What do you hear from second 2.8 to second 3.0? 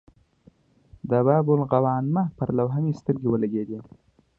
مې